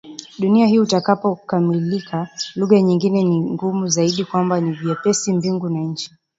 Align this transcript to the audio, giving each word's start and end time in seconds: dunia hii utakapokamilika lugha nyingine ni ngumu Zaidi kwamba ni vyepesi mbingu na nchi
dunia 0.39 0.65
hii 0.67 0.79
utakapokamilika 0.79 2.27
lugha 2.55 2.81
nyingine 2.81 3.23
ni 3.23 3.39
ngumu 3.51 3.87
Zaidi 3.87 4.25
kwamba 4.25 4.61
ni 4.61 4.71
vyepesi 4.71 5.33
mbingu 5.33 5.69
na 5.69 5.79
nchi 5.79 6.11